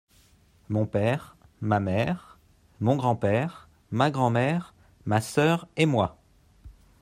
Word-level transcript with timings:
Mon 0.67 0.87
père, 0.87 1.37
ma 1.61 1.79
mère, 1.79 2.39
mon 2.79 2.95
grand-père, 2.95 3.69
ma 3.91 4.09
grand-mère, 4.09 4.73
ma 5.05 5.21
sœur 5.21 5.67
et 5.77 5.85
moi. 5.85 6.17